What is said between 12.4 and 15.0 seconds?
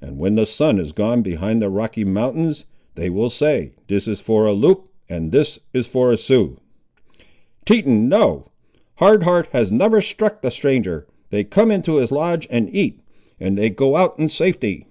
and eat, and they go out in safety.